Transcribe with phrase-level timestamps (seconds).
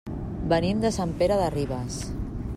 [0.53, 2.01] Venim de Sant Pere de Ribes.